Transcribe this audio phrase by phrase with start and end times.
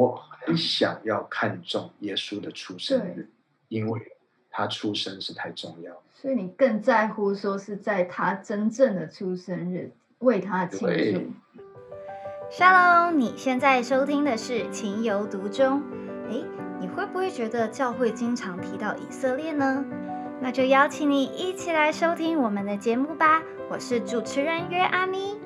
[0.00, 3.28] 我很想要看重耶稣的出生日，
[3.68, 4.00] 因为
[4.50, 6.00] 他出生是太重要。
[6.14, 11.60] 所以你更在乎说是在他真正的出生日为他庆祝。
[12.50, 15.82] Shalom，你现在收听的是《情有独钟》。
[16.30, 16.46] 诶，
[16.80, 19.84] 你会不会觉得教会经常提到以色列呢？
[20.40, 23.42] 那就邀请你一起来收听我们的节目吧。
[23.70, 25.38] 我是主持人约阿咪。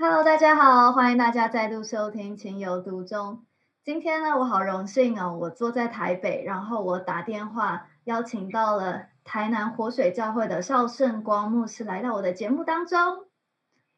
[0.00, 3.34] Hello，大家好，欢迎大家再度收听《情有独钟》。
[3.84, 13.26] 今天呢，我好荣幸哦，我坐在台北，然后我打电话邀请到了台南活水教会的邵圣光牧师来到我的节目当中。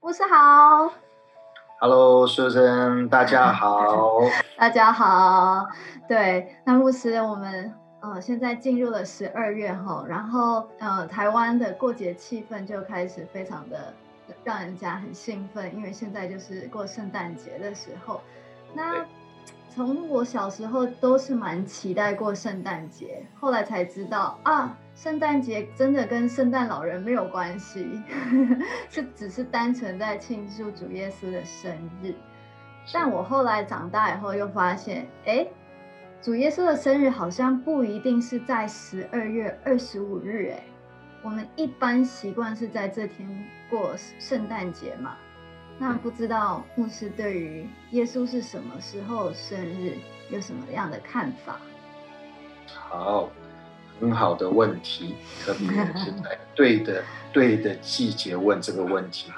[0.01, 0.91] 牧师好
[1.81, 4.21] ，Hello，书生，大家 好，
[4.57, 5.67] 大家好。
[6.09, 13.93] 对，那牧师，我们呃现在进入了十二月哈，然后呃台湾的过节气氛就开始非常的。
[14.45, 18.21] 让人家很兴奋，因为现在就是过圣诞节的时候。
[18.75, 19.05] 那
[19.73, 27.89] 从我小时候都是蛮期待过圣诞节，后来才知道啊，圣诞节真的跟圣诞老人没有关系，
[28.91, 31.73] 是只是单纯在庆祝主耶稣的生
[32.03, 32.13] 日。
[32.93, 35.47] 但我后来长大以后又发现，哎，
[36.21, 40.70] 主耶稣的生日好像不一定是在十二月二十五日，哎。
[41.23, 45.17] 我们一般习惯是在这天过圣诞节嘛？
[45.79, 49.97] 那不知道牧师对于耶稣是什么时候生日
[50.31, 51.61] 有什么样的看法？
[52.67, 53.31] 好，
[54.01, 59.31] 很好的问题，特别是在 对的对的季节问这个问题。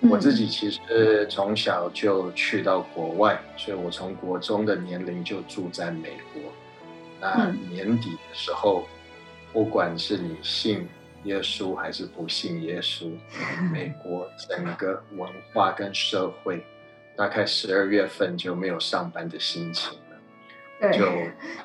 [0.00, 6.42] 我自己其实从小就去到国外，所以我从国中的年龄就住在美国。
[7.20, 8.86] 那年底的时候，
[9.52, 10.86] 不管是你信。
[11.24, 13.12] 耶稣还是不信耶稣？
[13.72, 16.64] 美国整个文化跟社会，
[17.16, 20.90] 大概十二月份就没有上班的心情了。
[20.92, 21.06] 就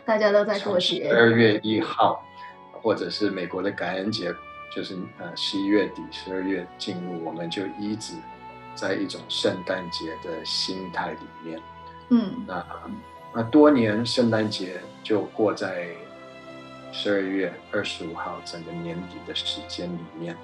[0.05, 1.09] 大家都在过节。
[1.09, 2.23] 十二月一号，
[2.72, 4.34] 或者是美国的感恩节，
[4.75, 8.13] 就是呃十一月底、十二月进入，我们就一直
[8.75, 11.59] 在一种圣诞节的心态里面。
[12.09, 12.66] 嗯，那
[13.34, 15.88] 那多年圣诞节就过在。
[16.92, 20.36] 十二月二十五号，整个年底的时间里面，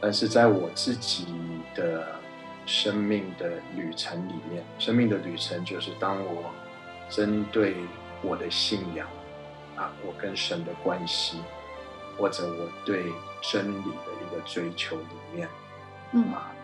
[0.00, 1.26] 但是在我自己
[1.74, 2.16] 的
[2.64, 6.50] 生命的旅程里面，生命的旅程就是当我
[7.08, 7.76] 针对
[8.22, 9.08] 我的信仰
[9.74, 11.38] 啊，我跟神的关系，
[12.16, 13.06] 或者我对
[13.40, 15.48] 真理的一个追求里面，
[16.12, 16.54] 嗯啊，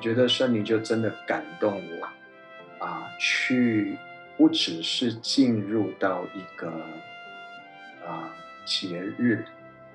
[0.00, 3.98] 觉得圣灵就真的感动我啊，去
[4.38, 6.72] 不只是进入到一个。
[8.10, 8.28] 啊，
[8.64, 9.44] 节日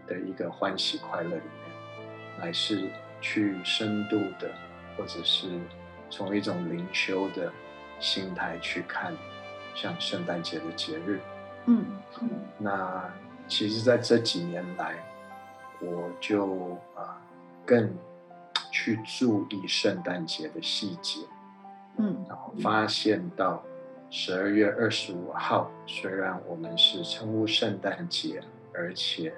[0.08, 2.90] 的一个欢喜快乐里面，乃是
[3.20, 4.50] 去深度的，
[4.96, 5.60] 或者是
[6.10, 7.52] 从一种灵修的
[8.00, 9.14] 心态去看，
[9.76, 11.20] 像圣诞节的节日。
[11.66, 11.86] 嗯，
[12.58, 13.14] 那
[13.50, 14.96] 其实在这几年来，
[15.82, 17.22] 我就啊
[17.66, 17.94] 更
[18.72, 21.20] 去注意圣诞节的细节。
[21.98, 23.62] 嗯，然后发现到。
[24.10, 28.42] 十二月二十五号，虽然我们是称呼圣诞节，
[28.74, 29.34] 而且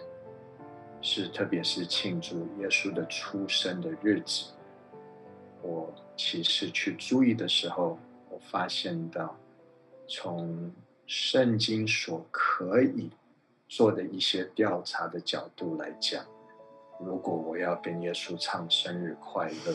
[1.02, 4.52] 是特别是庆祝耶稣的出生的日子，
[5.62, 7.98] 我其实去注意的时候，
[8.30, 9.36] 我发现到
[10.08, 10.72] 从
[11.08, 13.10] 圣经所可以
[13.68, 16.24] 做的一些调查的角度来讲，
[17.00, 19.74] 如果我要跟耶稣唱生日快乐，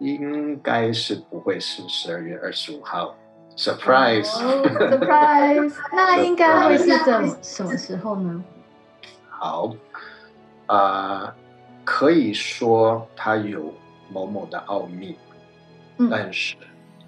[0.00, 3.16] 应该是不会是十二月二十五号。
[3.56, 5.74] Surprise！Surprise！
[5.90, 8.44] 那应该会是怎什么时候呢？
[9.30, 9.74] 好，
[10.66, 11.34] 啊，
[11.84, 13.72] 可以说它有
[14.10, 15.16] 某某的奥秘，
[16.10, 16.56] 但是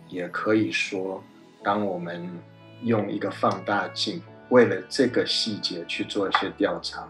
[0.08, 1.22] 也可以说，
[1.62, 2.30] 当我们
[2.82, 7.06] 用一个放大镜，为了这个细节去做一些调查，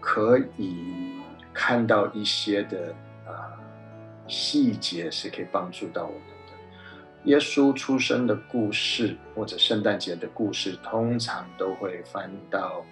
[0.00, 1.20] 可以
[1.52, 2.94] 看到一些的
[3.26, 3.58] 啊
[4.28, 6.35] 细节，是可以帮助到我们。
[7.26, 12.86] 耶稣出生的故事，或者圣诞节的故事，通常都会翻到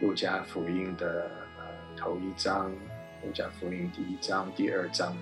[0.00, 1.28] 路加福音的
[1.58, 1.64] 呃
[1.96, 2.70] 头一章，
[3.24, 5.16] 路加福音第一章、第二章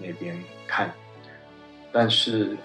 [0.00, 0.34] 那边
[0.66, 0.90] 看。
[1.92, 2.56] 但是，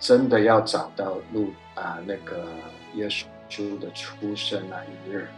[0.00, 2.46] 真的要找到路啊那个
[2.94, 3.06] 耶
[3.50, 5.28] 稣的出生那一日，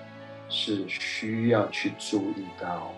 [0.49, 2.95] 是需要去注意到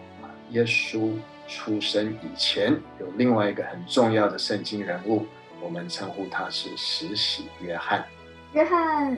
[0.51, 1.15] 耶稣
[1.49, 5.27] 出生以前有另外一个很重要的圣经人物。
[5.63, 8.05] 我们称呼他是实习约翰。
[8.53, 9.17] 约翰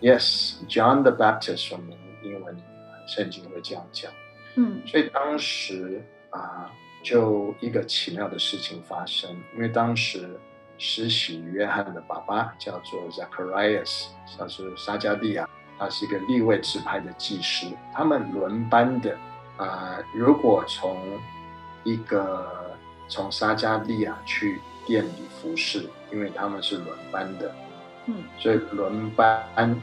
[0.00, 2.56] ，Yes，John the Baptist，我们英文
[3.06, 4.10] 圣经会这样讲。
[4.56, 6.70] 嗯，所以当时啊，
[7.04, 10.28] 就一个奇妙的事情发生，因为当时
[10.78, 15.48] 施洗约翰的爸爸叫做 Zacharias，他是撒加利亚，
[15.78, 19.16] 他是一个立位支派的祭司，他们轮班的
[19.56, 20.96] 啊、如果从
[21.82, 22.76] 一个
[23.08, 27.54] 从撒加利亚去店里服侍，因为他们是轮班的，
[28.06, 29.76] 嗯所以轮班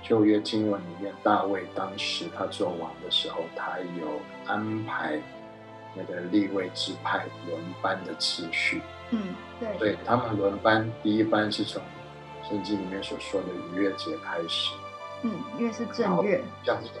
[0.00, 5.20] 旧约经文里面，大卫当时他做王的时候，他有安排
[5.96, 8.80] 那个立位支派轮班的次序。
[9.10, 11.82] 嗯，对，对他们轮班，第一班是从
[12.48, 14.72] 圣经里面所说的逾越节开始，
[15.22, 17.00] 嗯，因为是正月，这样子的。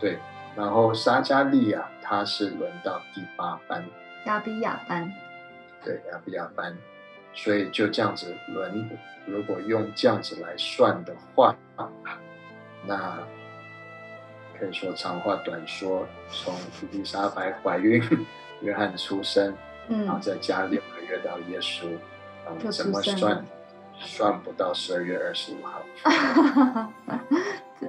[0.00, 0.18] 对，
[0.56, 3.84] 然后撒加利亚他是轮到第八班，
[4.26, 5.12] 亚比亚班，
[5.84, 6.76] 对亚比亚班，
[7.34, 8.88] 所以就这样子轮。
[9.26, 11.56] 如果用这样子来算的话，
[12.86, 13.18] 那
[14.58, 18.02] 可以说长话短说，从伊丽莎白怀孕，
[18.60, 19.54] 约翰出生，
[19.88, 21.86] 嗯然后嗯，再加六个月到耶稣，
[22.48, 23.44] 嗯，怎么算？
[23.96, 25.80] 算不到十二月二十五号，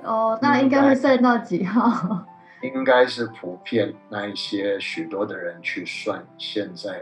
[0.03, 2.23] 哦，那应该会算到几号？
[2.61, 7.01] 应该是普遍那一些许多的人去算，现在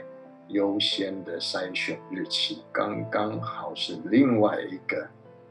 [0.49, 5.07] 优先的筛选日期，刚刚好是另外一个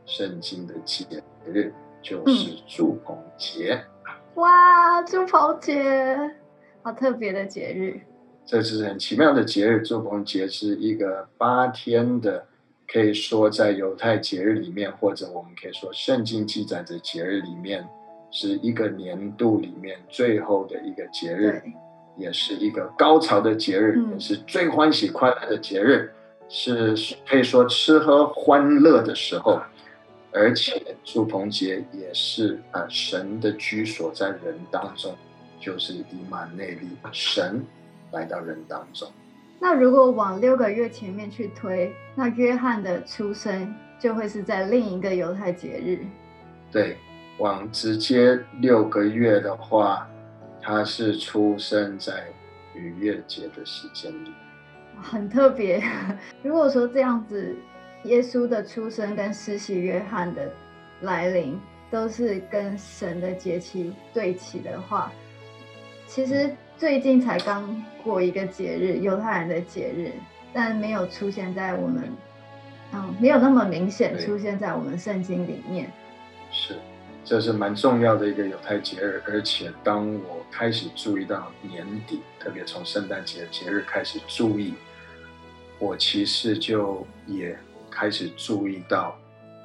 [0.07, 1.05] 圣经的节
[1.47, 3.83] 日，就是祝棚节。
[4.35, 6.17] 哇，祝棚节，
[6.83, 8.01] 好特别的节日，
[8.47, 9.83] 这是很奇妙的节日。
[9.83, 12.47] 祝棚节是一个八天的，
[12.89, 17.87] 可以说在犹太节日里面，或者我们可以说圣经记载的节日里面，
[18.31, 21.73] 是一个年度里面最后的一个节日，对，
[22.23, 26.13] 也是一个高潮的节日，嗯也是最欢喜快乐的节日，
[26.49, 26.95] 是
[27.29, 29.61] 可以说吃喝欢乐的时候。
[30.35, 35.15] 而且祝棚节也是啊、呃神的居所在人当中，
[35.61, 37.63] 就是以马内利，神
[38.13, 39.07] 来到人当中。
[39.61, 45.99] 那如果往六个月前面去推，那约翰的出生就会是在另一个犹太节日。
[46.73, 46.97] 对，
[47.39, 50.09] 往直接六个月的话，
[50.63, 52.25] 他是出生在
[52.75, 54.33] 逾越节的时间里。
[55.03, 55.83] 很特别。
[56.43, 57.57] 如果说这样子，
[58.05, 60.53] 耶稣的出生跟施洗约翰的
[61.01, 61.59] 来临
[61.91, 65.13] 都是跟神的节期对齐的话，
[66.07, 70.13] 其实最近才刚过一个节日，犹太人的节日，
[70.53, 72.05] 但没有出现在我们，
[72.93, 75.91] 嗯，没有那么明显出现在我们圣经里面。
[76.51, 76.77] 是，
[77.25, 84.75] 这是蛮重要的一个犹太节日，而且当我开始注意到年底，特别从圣诞节节日开始注意，
[85.79, 87.57] 我其实就也
[87.91, 89.17] 开始注意到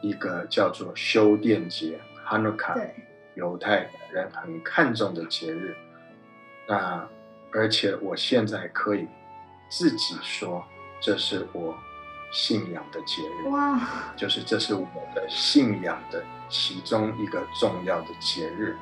[0.01, 2.89] 一个叫做修殿节 （Hanukkah），
[3.33, 5.75] 犹太人很看重的节日。
[6.67, 7.07] 那
[7.51, 9.07] 而且我现在可以
[9.67, 10.63] 自己说，
[11.01, 11.75] 这是我
[12.31, 13.47] 信仰的节日。
[13.49, 13.79] 哇，
[14.15, 18.75] 就是这是我的信仰的其中一个重要的节日，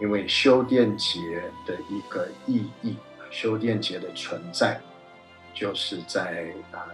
[0.00, 1.20] 因为修殿节
[1.66, 2.96] 的一个意义，
[3.30, 4.80] 修殿节的存在，
[5.54, 6.86] 就是在啊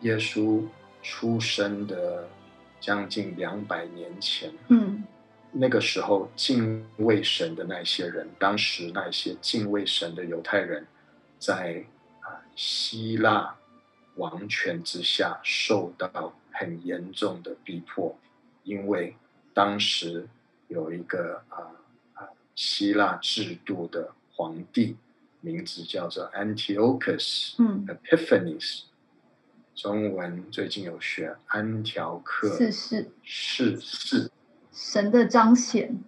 [0.00, 0.62] 耶稣
[1.02, 2.28] 出生的
[2.80, 5.04] 将近两百年前，嗯，
[5.52, 10.86] 那个时候敬畏神的那些人，当时那些敬畏神的犹太人，
[11.38, 11.84] 在
[12.20, 13.54] 啊希腊
[14.16, 18.16] 王权之下受到很严重的逼迫，
[18.62, 19.16] 因为
[19.52, 20.28] 当时
[20.68, 21.70] 有一个啊
[22.14, 24.96] 啊希腊制度的皇帝，
[25.40, 28.82] 名字叫做 Antiochus 嗯 Epiphanes，
[29.74, 34.30] 中文最近有学安条克是是逝世。
[34.72, 35.98] 神的彰显。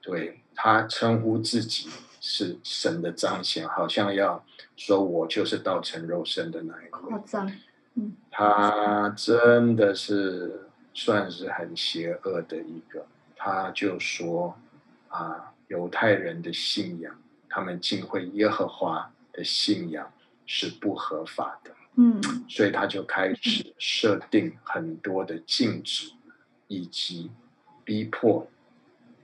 [0.00, 1.88] 对他称呼自己
[2.24, 4.42] 是神的彰显，好像要
[4.76, 6.90] 说我就是道成肉身的那一位。
[6.90, 7.52] 夸张，
[8.30, 14.56] 他真的是算是很邪恶的一个，他就说
[15.08, 17.12] 啊，犹太人的信仰，
[17.48, 20.12] 他们敬会耶和华的信仰
[20.46, 21.72] 是不合法的。
[21.96, 26.12] 嗯所以他就开始设定很多的禁止，
[26.68, 27.30] 以及
[27.84, 28.46] 逼迫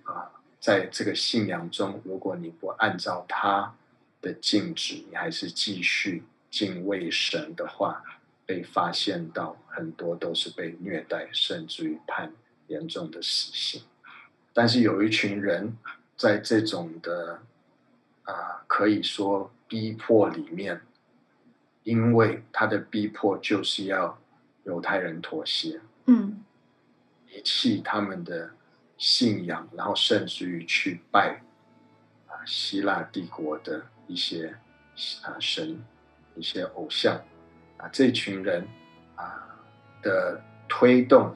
[0.02, 3.74] 啊，在这个信仰中，如果你不按照他
[4.20, 8.02] 的禁止，你还是继续敬畏神的话，
[8.44, 12.32] 被发现到很多都是被虐待，甚至于判
[12.66, 13.82] 严重的死刑。
[14.52, 15.76] 但是有一群人
[16.16, 17.40] 在这种的
[18.24, 20.80] 啊，可以说逼迫里面。
[21.84, 24.20] 因为他的逼迫就是要
[24.64, 26.44] 犹太人妥协，嗯
[27.30, 28.50] 遗弃他们的
[28.98, 31.40] 信仰，然后甚至于去拜
[32.26, 34.54] 啊希腊帝国的一些
[35.22, 35.80] 啊神、
[36.34, 37.14] 一些偶像
[37.76, 38.66] 啊，这群人
[39.14, 39.48] 啊
[40.02, 41.32] 的推动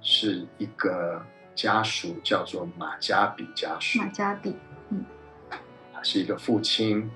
[0.00, 1.20] 是一个
[1.54, 3.98] 家属，叫做马加比家属。
[3.98, 4.56] 马加比，
[4.90, 5.04] 嗯，
[5.92, 7.10] 他是一个父亲，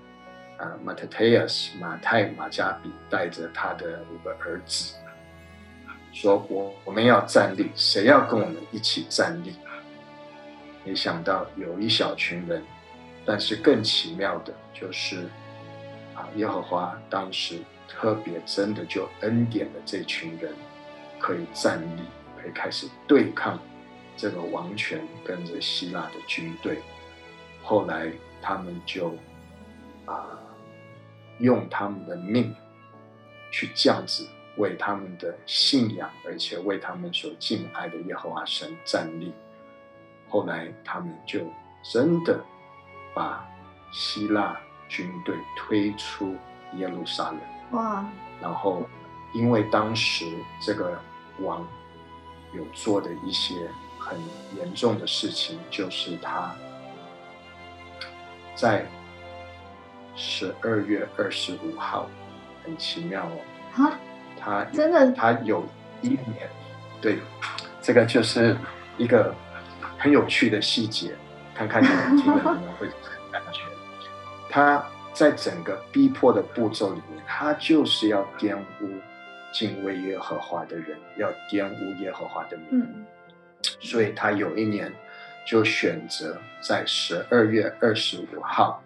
[0.59, 4.97] 啊，Mattathias 马太马加比带着他的五个儿子，
[6.13, 9.55] 说我我们要站立，谁要跟我们一起站立？
[10.85, 12.62] 没想到有一小群人，
[13.25, 15.29] 但是更奇妙的就是，
[16.14, 20.53] 啊，耶和华当时特别真的就恩典的这群人，
[21.19, 22.03] 可以站立，
[22.41, 23.59] 可以开始对抗
[24.17, 26.79] 这个王权跟着希腊的军队。
[27.62, 28.12] 后来
[28.43, 29.17] 他们就
[30.05, 30.38] 啊，
[31.38, 32.55] 用他们的命
[33.50, 39.33] 去降子，为他们的信仰，而且为他们所敬爱的耶和华神站立。
[40.35, 41.38] 后来他们就
[41.81, 42.45] 真的
[43.14, 43.49] 把
[43.93, 46.35] 希腊军队推出
[46.75, 47.38] 耶路撒冷。
[47.71, 48.05] 哇！
[48.43, 48.83] 然后
[49.33, 50.26] 因为当时
[50.61, 51.00] 这个
[51.38, 51.64] 王
[52.53, 53.55] 有做的一些
[53.97, 54.19] 很
[54.57, 56.53] 严重的事情，就是他
[58.57, 58.85] 在
[60.17, 62.09] 十二月二十五号，
[62.64, 63.38] 很奇妙哦。
[63.73, 63.93] 哈？
[64.37, 65.12] 他真的？
[65.12, 65.64] 他有
[66.03, 66.50] 一年，
[67.00, 67.21] 对，
[67.81, 68.57] 这个就是
[68.99, 69.33] 一个。
[70.05, 71.15] 很有趣的细节，
[71.55, 72.87] 看看你们听了你们 会
[73.33, 73.63] 感觉。
[74.51, 74.85] 他
[75.15, 79.01] 在整个逼迫的步骤里面，他就是要玷污
[79.51, 83.07] 敬畏耶和华的人，要玷污耶和华的名。
[83.81, 84.93] 所以他有一年
[85.47, 88.83] 就选择在十二月二十五号，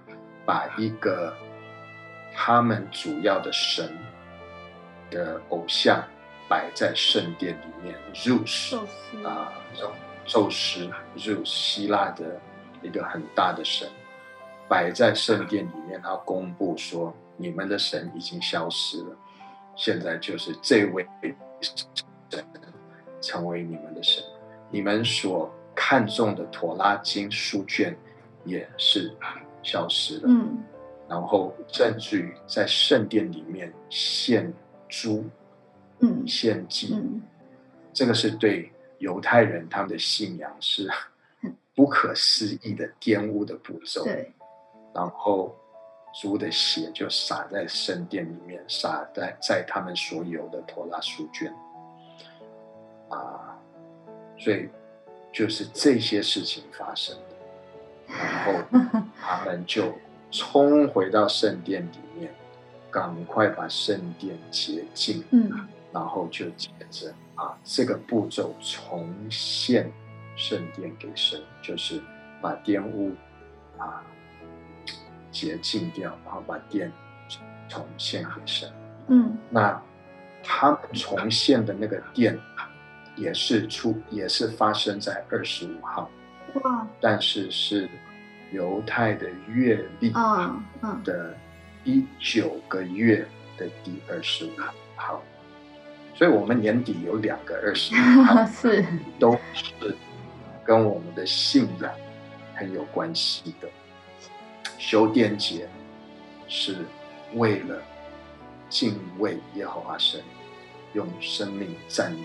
[0.46, 1.36] 把一个
[2.32, 3.90] 他们主要的神
[5.10, 6.00] 的偶像
[6.48, 8.76] 摆在圣殿里面，入室
[9.24, 9.52] 啊。
[10.28, 12.38] 宙斯就是希腊的
[12.82, 13.88] 一个很大的神，
[14.68, 19.16] 摆在圣殿里面，他公布说：“你们的神已经消失了，
[19.74, 21.08] 现在就是这位
[22.30, 22.44] 神
[23.22, 24.22] 成为你们的神。
[24.70, 27.96] 你们所看重的妥拉经书卷
[28.44, 29.16] 也是
[29.62, 30.58] 消失了。”嗯，
[31.08, 34.52] 然后甚至于在圣殿里面献
[34.88, 35.24] 猪，
[36.00, 36.94] 嗯，献祭，
[37.94, 38.70] 这个是对。
[38.98, 40.90] 犹太人他们的信仰是
[41.74, 44.32] 不可思议的玷污的步骤，对。
[44.94, 45.54] 然后
[46.20, 51.54] 猪的血就洒在圣殿里面，洒在在他们所有的托拉书卷，
[53.08, 53.56] 啊，
[54.36, 54.68] 所以
[55.32, 57.36] 就是这些事情发生的，
[58.08, 58.52] 然后
[59.20, 59.94] 他们就
[60.32, 62.34] 冲回到圣殿里面，
[62.90, 67.14] 赶快把圣殿洁净，嗯，然后就接着。
[67.38, 69.90] 啊，这个步骤重现
[70.36, 72.02] 圣殿给神，就是
[72.42, 73.14] 把玷污
[73.78, 74.02] 啊
[75.30, 76.92] 洁净掉，然后把殿
[77.68, 78.68] 重现给神。
[79.06, 79.80] 嗯，那
[80.42, 82.36] 他们重现的那个殿
[83.14, 86.10] 也是出，也是发生在二十五号。
[86.54, 86.84] 哇！
[87.00, 87.88] 但是是
[88.50, 90.60] 犹太的月历啊，
[91.04, 91.36] 的
[91.84, 93.24] 第九个月
[93.56, 94.50] 的第二十五
[94.96, 95.22] 号。
[96.18, 98.84] 所以，我们年底有两个二十号， 是
[99.20, 99.94] 都是
[100.64, 101.94] 跟我们的信仰
[102.56, 103.68] 很有关系的。
[104.78, 105.68] 修殿节
[106.48, 106.78] 是
[107.34, 107.80] 为了
[108.68, 110.20] 敬畏耶和华神，
[110.92, 112.24] 用生命站立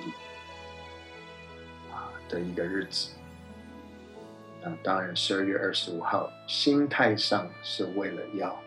[1.91, 3.11] 啊的一个日子。
[4.63, 8.59] 那当然，十二月二十五号，心态上是为了要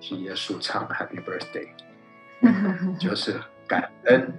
[0.00, 1.68] 替耶稣唱 Happy Birthday，
[2.96, 3.40] 就是。
[3.68, 4.32] 感恩，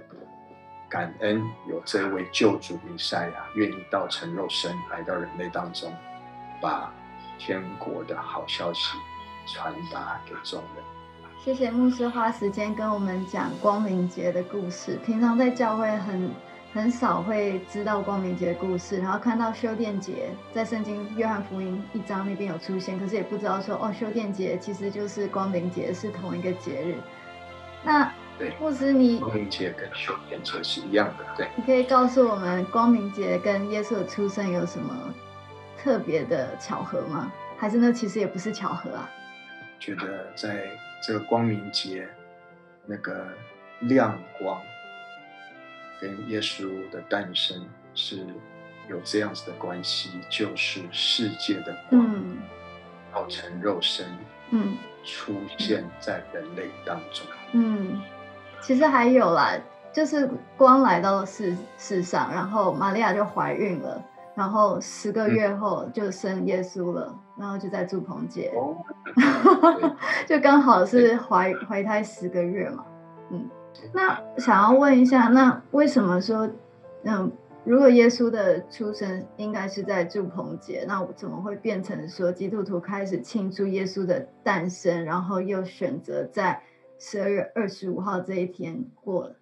[0.88, 5.92] 感恩有这位救主弥赛亚，愿意道成肉身来到人类当中，
[6.62, 6.92] 把
[7.38, 8.96] 天国的好消息
[9.46, 10.84] 传达给众人。
[11.44, 14.98] 谢谢牧师花时间跟我们讲光明节的故事。
[15.04, 16.30] 平常在教会很
[16.72, 26.96] 很少会知道光明节的故事，然后看到修殿节在圣经约翰福音一章那边有出现，可是也不知道说哦，修殿节其实就是光明节是同一个节日。
[27.84, 31.48] 那对，牧师，你光明节跟修殿节是一样的，对。
[31.56, 35.12] 你可以告诉我们，光明节跟耶稣的出生有什么
[35.76, 37.32] 特别的巧合吗？
[37.56, 39.10] 还是那其实也不是巧合啊？
[39.80, 40.70] 觉得在
[41.02, 42.08] 这个光明节，
[42.86, 43.26] 那个
[43.80, 44.60] 亮光
[46.00, 48.24] 跟耶稣的诞生是
[48.88, 52.08] 有这样子的关系，就是世界的光，
[53.12, 54.06] 造成肉身，
[54.50, 58.00] 嗯，出现在人类当中，嗯。
[58.60, 59.52] 其实还有啦，
[59.92, 64.02] 就是光来到世世上，然后玛利亚就怀孕了，
[64.34, 68.76] 然后十个月后就生耶稣了，然后就在祝棚节，哦，
[70.26, 72.84] 就刚好是怀怀胎十个月嘛，
[73.30, 73.48] 嗯，
[73.92, 76.48] 那想要问一下，那为什么说，
[77.04, 77.32] 嗯，
[77.64, 86.60] 如果耶稣的出生应该是在祝棚节，那我怎么会变成说基督徒开始庆祝耶稣的诞生，然后又选择在
[86.98, 89.36] 十二月二十五号这一天过了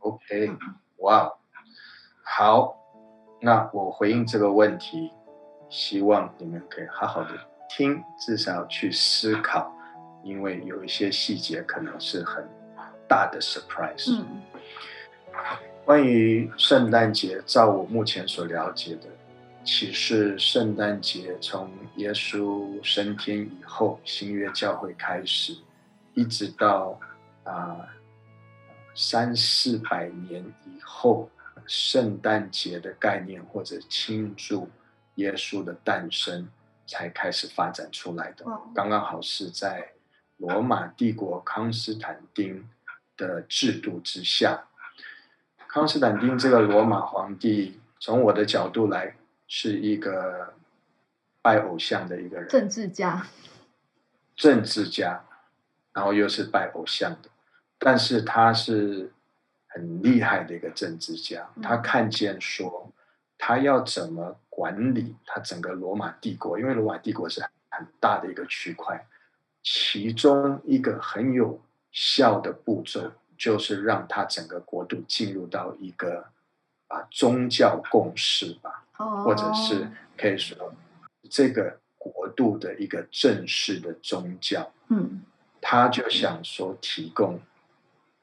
[0.00, 0.52] ？OK，
[0.98, 1.32] 哇，
[2.22, 2.76] 好，
[3.40, 5.10] 那我回应这个问题，
[5.68, 7.30] 希望你们可以好好的
[7.68, 9.72] 听，至少去思考，
[10.22, 12.46] 因为有一些细节可能是很。
[13.10, 14.14] 大的 surprise。
[14.20, 14.42] 嗯，
[15.82, 19.08] 关于圣诞节，照我目前所了解的，
[19.64, 25.56] 其实圣诞节从耶稣升天以后，新约教会开始，
[26.18, 26.98] 一直到
[27.44, 27.88] 啊
[28.94, 31.30] 三四百年以后，
[31.66, 34.68] 圣诞节的概念或者庆祝
[35.14, 36.48] 耶稣的诞生
[36.86, 38.44] 才开始发展出来的。
[38.74, 39.92] 刚刚好是在
[40.38, 42.68] 罗马帝国康斯坦丁。
[43.18, 44.68] 的制度之下，
[45.66, 49.16] 康斯坦丁这个罗马皇帝，从我的角度来，
[49.48, 50.54] 是一个
[51.42, 53.26] 拜偶像的一个人，政治家，
[54.36, 55.24] 政治家，
[55.98, 57.28] 然后又是拜偶像的，
[57.76, 59.12] 但是他是
[59.66, 62.92] 很厉害的一个政治家，他看见说，
[63.36, 69.04] 他要怎么管理他整个罗马帝国，因为罗马帝国是很大的一个区块，
[69.64, 71.60] 其中一个很有。
[71.90, 76.22] 效的步骤就是让他整个国度进入到一个
[76.86, 78.84] 啊宗教共识吧，
[79.24, 80.72] 或者是可以说
[81.30, 84.70] 这个国度的一个正式的宗教。
[84.90, 85.22] 嗯，
[85.70, 87.38] 他就想说提供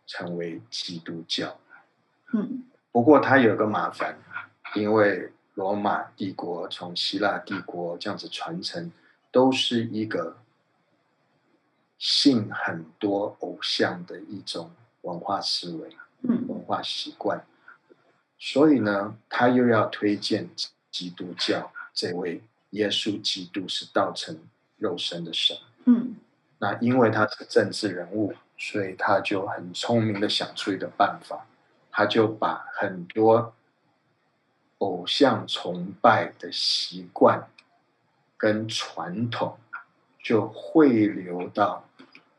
[0.07, 1.59] 成为基督教。
[2.33, 4.17] 嗯，不过他有个麻烦，
[4.73, 8.91] 因为罗马帝国从希腊帝国这样子传承，
[9.31, 10.37] 都是一个。
[11.97, 14.69] 信很多偶像的一种
[15.01, 17.43] 文化思维，嗯，文化习惯，
[18.37, 20.49] 所以呢，他又要推荐
[20.91, 24.37] 基督教这位耶稣基督是道成
[24.77, 25.74] 肉身的神，嗯，
[26.59, 31.45] 那因为他是政治人物，所以他就很聪明的想出一个办法，
[31.91, 33.53] 他就把很多
[34.77, 37.47] 偶像崇拜的习惯
[38.37, 39.57] 跟传统。
[40.27, 41.83] 就汇流到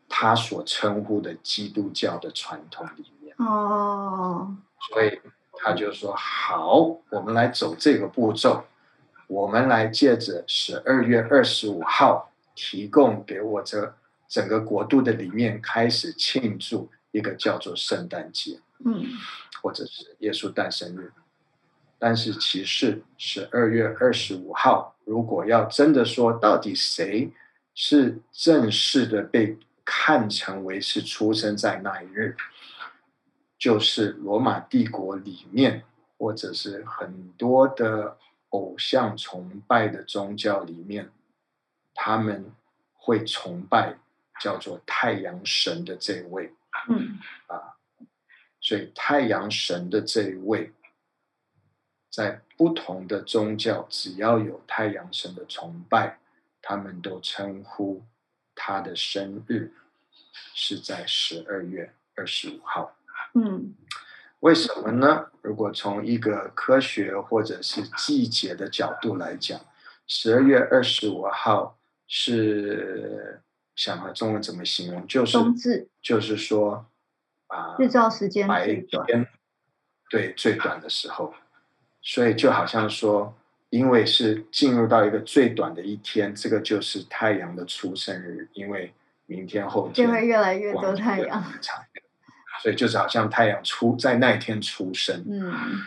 [0.09, 4.57] 他所称呼的基督教的传统里面哦，
[4.91, 5.21] 所以
[5.53, 6.79] 他就说：“好，
[7.11, 8.65] 我们来走这个步骤，
[9.29, 13.95] 我们来借着十二月二十五号提供给我这
[14.29, 19.05] 整个国度的里面开始庆祝一个叫做圣诞节，嗯，
[19.63, 21.13] 或者是耶稣诞生日。
[21.99, 27.31] 但是其实十二月二十五号，如果要真的说到底谁？”
[27.79, 32.35] 是正式的被看成为是出生在那一日，
[33.59, 35.85] 就是罗马帝国里面，
[36.17, 38.17] 或者是很多的
[38.49, 41.11] 偶像崇拜的宗教里面，
[41.95, 42.51] 他们
[42.95, 43.99] 会崇拜
[44.41, 46.53] 叫做太阳神的这位，
[46.89, 47.77] 嗯，啊，
[48.61, 50.73] 所以太阳神的这一位，
[52.11, 56.19] 在不同的宗教，只要有太阳神的崇拜。
[56.69, 58.03] 他们都称呼
[58.53, 59.73] 他的生日
[60.53, 62.97] 是在十二月二十五号。
[63.35, 63.73] 嗯，
[64.41, 65.31] 为什么呢？
[65.43, 69.61] 如果从一个科学或者是季节的角度来讲，
[70.09, 73.41] 十二月二十五号是
[73.77, 75.07] 想和中文怎么形容？
[75.07, 76.87] 就是冬至，就是说
[77.47, 79.29] 啊，日照时间白天
[80.11, 81.33] 对最短的时候，
[82.03, 83.37] 所以就好像说。
[83.69, 88.49] 因为是进入到一个最短的一天，这个就是太阳的出生日。
[88.55, 88.95] 因为
[89.27, 91.43] 明天后天就会越来越多太阳，
[92.63, 95.25] 所以就是好像太阳出在那一天出生。
[95.29, 95.83] 嗯，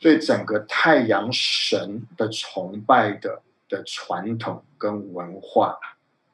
[0.00, 5.76] 所以整个太阳神的崇拜的的传统跟文化，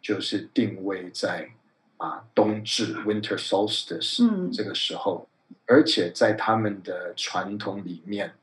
[0.02, 1.48] 就是定位在
[1.96, 5.28] 啊冬至 （Winter Solstice） 这个时候，
[5.66, 8.34] 而且在他们的传统里面。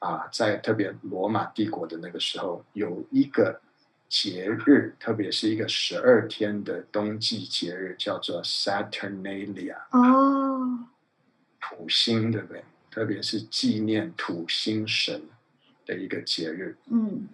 [0.00, 3.60] 啊，在特别罗马帝国的那个时候，有一个
[4.08, 9.76] 节日，特别是一个十二天的冬季节日，叫做 Saturnalia。
[9.90, 10.86] 哦，
[11.60, 12.64] 土星，对不对？
[12.90, 15.22] 特别是纪念土星神
[15.84, 16.78] 的一个节日。
[16.90, 17.28] 嗯，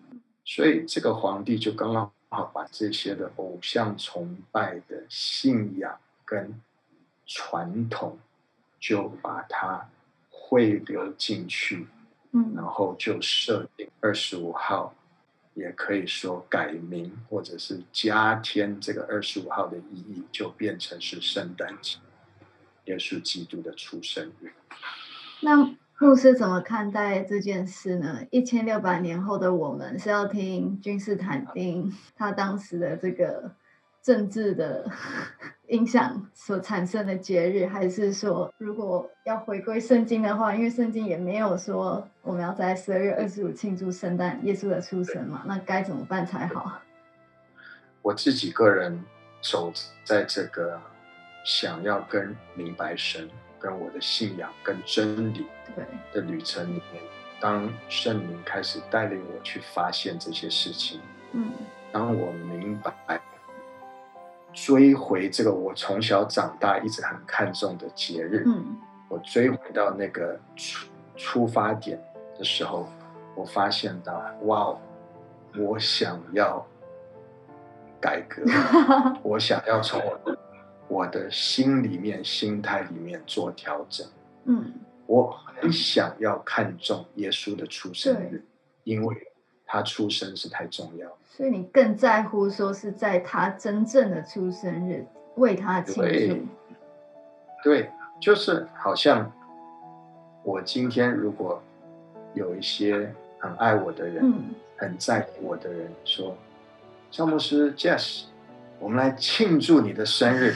[0.44, 6.60] 所以这个皇帝就刚刚好把这些的偶像崇拜的信仰跟
[7.26, 8.18] 传统，
[8.78, 9.88] 就把它
[10.30, 11.86] 汇流进去。
[12.32, 14.94] 嗯然后就设定二十五号，
[15.54, 21.98] 也可以说改名或者是加添这个二十五号的意义，就变成是圣诞节。
[22.86, 24.52] 耶稣基督的出生日。
[25.40, 28.20] 那牧师怎么看待这件事呢？
[28.30, 33.50] 一千六百年后的我们是要听君士坦丁他当时的这个
[34.02, 34.90] 政治的
[35.68, 45.44] 影响所产生的节日，还是说如果要回归圣经的话，因为圣经也没有说我们要在十二月二十五庆祝圣诞耶稣的出生嘛？
[45.46, 46.78] 那该怎么办才好？
[48.02, 49.02] 我自己个人
[49.40, 49.72] 走
[50.04, 50.78] 在这个
[51.42, 53.28] 想要跟明白神。
[53.58, 55.46] 跟我的信仰、跟真理
[56.12, 57.02] 的旅程里面，
[57.40, 61.00] 当圣灵开始带领我去发现这些事情，
[61.32, 61.52] 嗯，
[61.92, 63.20] 当我明白
[64.52, 72.02] 追回这个我从小长大一直很看重的节日，嗯，我追回到那个出出发点
[72.38, 72.88] 的时候，
[73.34, 74.74] 我发现到，哇，
[75.58, 76.66] 我想要
[78.00, 78.42] 改革，
[79.22, 80.38] 我想要从我的。
[80.88, 84.06] 我的心里面、心态里面做调整。
[84.44, 84.72] 嗯，
[85.06, 88.44] 我很想要看重耶稣的出生日，
[88.84, 89.16] 因为
[89.64, 91.10] 他出生是太重要。
[91.28, 96.46] 所以你更在乎说是在他真正的出生日为他庆祝。
[97.64, 99.32] 对，就是好像
[100.44, 101.60] 我今天如果
[102.34, 104.32] 有一些很爱我的人、
[104.76, 106.36] 很在乎我的人说
[107.10, 108.26] ：“詹姆斯 Jess。”
[108.78, 110.54] 我们来庆祝你的生日，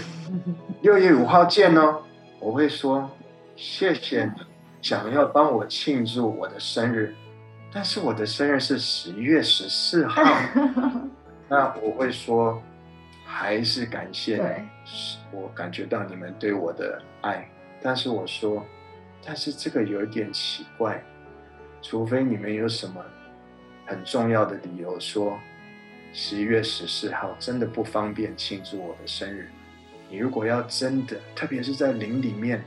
[0.82, 2.02] 六月五号见哦。
[2.38, 3.10] 我会说
[3.56, 4.32] 谢谢你
[4.80, 7.14] 想要帮我庆祝我的生日，
[7.72, 10.22] 但是我的生日是十一月十四号。
[11.48, 12.62] 那我会说
[13.24, 14.86] 还是感谢你，
[15.32, 17.48] 我感觉到你们对我的爱。
[17.82, 18.64] 但是我说，
[19.24, 21.02] 但是这个有一点奇怪，
[21.80, 23.02] 除非你们有什么
[23.86, 25.38] 很重要的理由说。
[26.12, 29.48] 十一月十四号真的不方便庆祝我的生日。
[30.08, 32.64] 你如果要真的，特别是在灵里面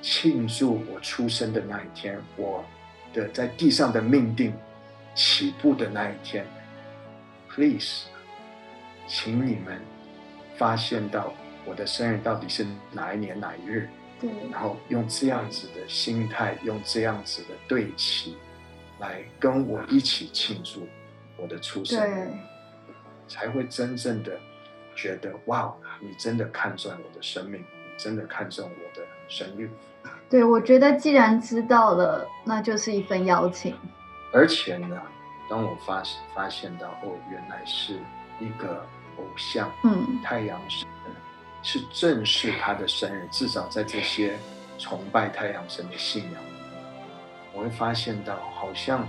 [0.00, 2.64] 庆祝我出生的那一天，我
[3.12, 4.54] 的在地上的命定
[5.14, 6.46] 起步的那一天
[7.50, 8.04] ，please，
[9.06, 9.78] 请你们
[10.56, 11.34] 发现到
[11.66, 13.88] 我的生日到底是哪一年哪一日，
[14.18, 18.36] 对，然后用这样子的心态，用这样子的对齐，
[18.98, 20.88] 来跟我一起庆祝。
[21.36, 22.38] 我的出生，
[23.28, 24.38] 才会真正的
[24.94, 27.64] 觉得哇，你真的看中我的生命，
[27.98, 29.70] 真的看中我的生日。
[30.30, 33.76] 对，我觉得既然知道了，那就是一份邀请。
[34.32, 35.00] 而且呢，
[35.48, 36.02] 当我发
[36.34, 37.98] 发现到哦，原来是
[38.40, 38.84] 一个
[39.18, 40.88] 偶像，嗯，太阳神
[41.62, 44.36] 是正视他的生日，至少在这些
[44.78, 46.42] 崇拜太阳神的信仰，
[47.52, 49.06] 我会发现到好像，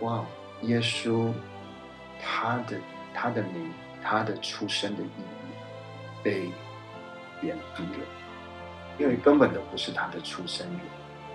[0.00, 0.24] 哇。
[0.62, 1.32] 耶稣，
[2.20, 2.76] 他的
[3.14, 3.70] 他的名，
[4.02, 6.50] 他的出生的意义被
[7.40, 8.06] 贬低了，
[8.98, 10.80] 因为根本都不是他的出生日。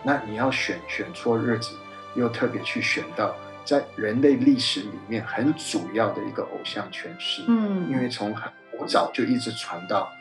[0.03, 1.77] 那你要选选错日子，
[2.15, 3.33] 又特别去选到
[3.63, 7.43] 在人类历史里面很主要的一个偶像诠释。
[7.47, 10.11] 嗯，因为从很古早就一直传到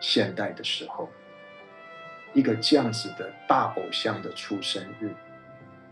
[0.00, 1.08] 现代的时候，
[2.32, 5.14] 一个这样子的大偶像的出生日，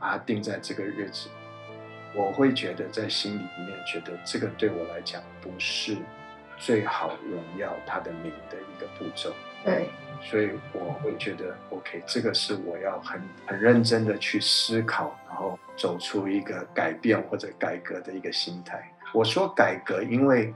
[0.01, 1.29] 把它定在这个日子。
[2.17, 5.97] 我会觉得在心里面觉得这个对我来讲不是
[6.57, 9.31] 最好荣耀他的名的一个步骤。
[9.65, 9.91] 对，
[10.23, 18.91] 所以我会觉得 OK，这个是我要很很认真的去思考，然后走出一个改变或者改革的一个心态。
[19.13, 20.55] 我说改革，因为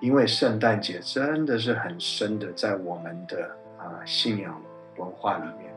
[0.00, 4.60] 因为圣诞节真的是很深的在我们的啊信仰
[4.96, 5.72] 文化里面。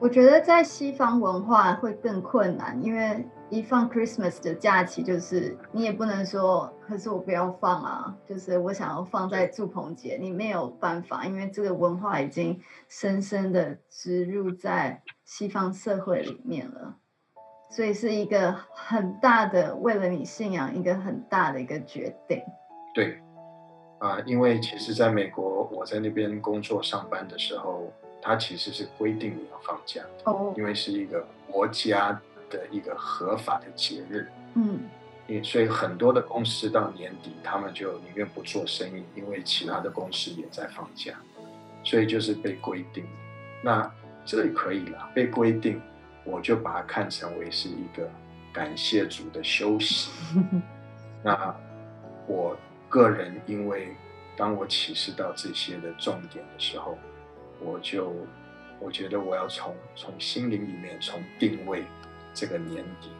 [0.00, 16.96] 我觉得在西方文化会更困难，因为一放 Christmas 的假期，就是你也不能说，可是我不要放啊，就是我想要放在祝棚节，你没有办法，因为这个文化已经深深的植入在西方社会里面了，
[17.70, 22.42] 所以是一个很大的为了你信仰一个很大的一个决定。
[22.94, 23.20] 对，
[23.98, 27.92] 啊，因为其实在美国，我在那边工作上班的时候。
[28.26, 32.18] 它其实是规定你要放假的，因为是一个国家
[32.54, 34.28] 的一个合法的节日。
[34.54, 34.80] 嗯，
[35.42, 41.12] 所以很多的公司到年底，他们就宁愿不做生意，因为其他的公司也在放假，
[41.82, 43.04] 所以就是被规定。
[43.62, 43.90] 那
[44.24, 45.80] 这里可以了，被规定，
[46.24, 48.08] 我就把它看成为是一个
[48.52, 50.10] 感谢主的休息。
[51.24, 51.54] 那
[52.26, 52.56] 我
[52.88, 53.96] 个人，因为
[54.36, 56.96] 当我启示到这些的重点的时候。
[57.60, 58.12] 我就
[58.80, 61.84] 我觉得我要从从心灵里面从定位
[62.34, 63.10] 这个年底，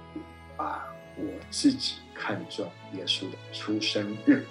[0.57, 0.85] 把
[1.17, 4.45] 我自己看重耶稣的出生日，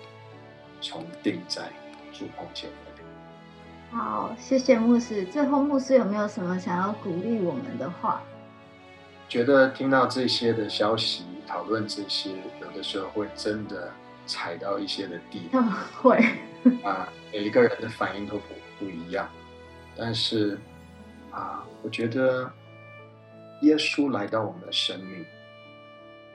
[0.82, 1.63] 重定在
[2.12, 2.80] 主棚前面。
[3.91, 5.23] 好，谢谢牧师。
[5.26, 8.23] 最后，牧师有没有什么想要鼓励我们的话？
[9.30, 13.91] 觉得听到这些的消息，讨论这些，有的时候会真的
[14.26, 15.71] 踩到一些的地嗯，
[16.02, 16.17] 会。
[16.84, 18.45] 啊，每一个人的反应都不
[18.80, 19.30] 不一样。
[19.95, 20.58] 但是
[21.30, 22.52] 啊，我觉得
[23.63, 25.26] 耶稣来到我们的生命，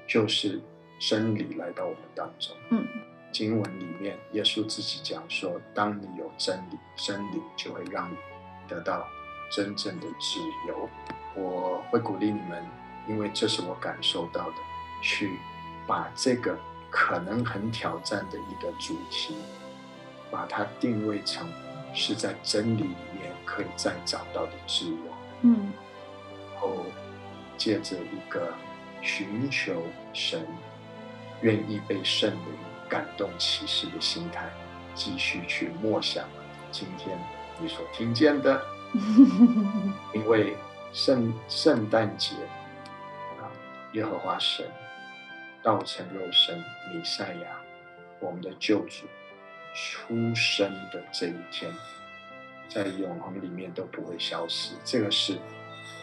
[0.06, 0.60] 就是
[0.98, 2.56] 真理来到我们当中。
[2.70, 2.86] 嗯，
[3.30, 8.16] 经文里面，耶稣自己讲说，当你有真理，真理就会让你
[8.66, 9.06] 得到
[9.50, 10.88] 真正的自由。
[11.34, 12.64] 我会鼓励你们，
[13.06, 14.56] 因为这是我感受到的，
[15.02, 15.38] 去
[15.86, 16.58] 把这个
[16.90, 19.36] 可能很挑战的一个主题，
[20.30, 21.46] 把它定位成
[21.92, 24.96] 是在真理里面可以再找到的自由。
[25.42, 25.70] 嗯
[26.54, 26.84] 然后
[27.58, 28.54] 借着一个
[29.02, 29.82] 寻求
[30.14, 30.46] 神、
[31.42, 32.54] 愿意被圣灵
[32.88, 34.48] 感动启示的心态，
[34.94, 36.26] 继续去默想
[36.70, 37.18] 今天
[37.60, 38.62] 你所听见的，
[40.14, 40.56] 因为
[40.92, 42.34] 圣圣诞节
[43.38, 43.50] 啊，
[43.92, 44.64] 耶和华神
[45.62, 46.56] 道成肉身
[46.92, 47.60] 弥赛亚，
[48.20, 49.04] 我们的救主
[49.74, 51.70] 出生的这一天，
[52.68, 54.74] 在永恒里面都不会消失。
[54.84, 55.38] 这个是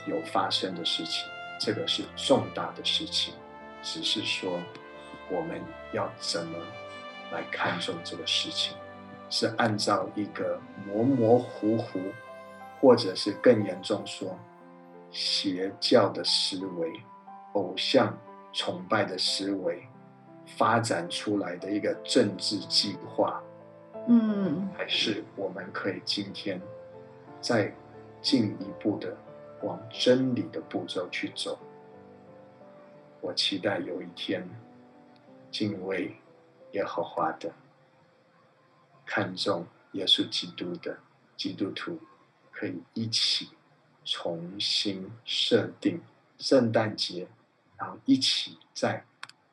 [0.05, 1.25] 有发生的事情，
[1.59, 3.33] 这个是重大的事情，
[3.81, 4.59] 只是说
[5.29, 5.61] 我们
[5.93, 6.57] 要怎么
[7.31, 8.75] 来看重这个事情，
[9.29, 11.99] 是按照一个模模糊糊，
[12.79, 14.37] 或者是更严重说
[15.11, 16.91] 邪教的思维、
[17.53, 18.15] 偶像
[18.53, 19.87] 崇拜的思维
[20.57, 23.41] 发展出来的一个政治计划。
[24.07, 26.61] 嗯还是我们可以今天
[27.41, 27.73] 再
[28.21, 29.17] 进一步的
[29.61, 31.57] 往真理的步骤去走。
[33.21, 34.47] 我期待有一天，
[35.49, 36.15] 敬畏
[36.73, 37.51] 耶和华的、
[39.05, 40.97] 看重耶稣基督的
[41.35, 41.99] 基督徒，
[42.51, 43.49] 可以一起
[44.03, 46.01] 重新设定
[46.37, 47.27] 圣诞节，
[47.77, 49.03] 然后一起在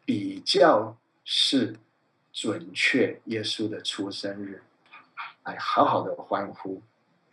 [0.04, 1.76] 比较是
[2.32, 4.62] 准确耶稣的出生日，
[5.44, 6.82] 来好好的欢呼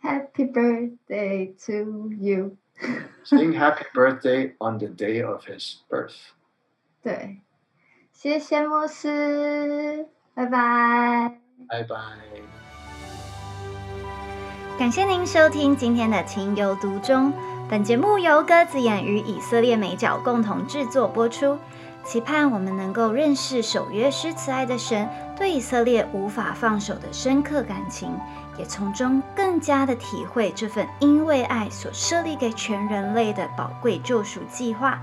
[0.02, 2.56] ，Happy birthday to you。
[3.24, 6.16] Sing Happy Birthday on the day of His birth。
[7.02, 7.40] 对，
[8.12, 11.38] 谢谢牧师，拜拜。
[11.68, 11.96] 拜拜。
[14.78, 17.32] 感谢您收听今天的《情有独钟》。
[17.68, 21.58] 本节目由鸽子眼与以色列美角共同制作播出，
[22.02, 28.18] 期盼我们能够认识守约施慈爱的神对以色列无法放手的深刻感情，
[28.58, 35.00] 也从中更加的体会这份因为爱所设立给全人类的宝贵救赎计划。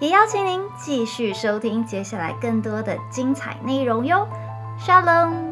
[0.00, 4.28] 也邀请您继续收听接下来更多的精彩内容哟。
[4.78, 5.47] Shalom。